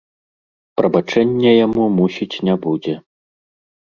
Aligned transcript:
Прабачэння 0.79 1.51
яму, 1.65 1.83
мусіць, 1.99 2.39
не 2.47 2.55
будзе. 2.65 2.93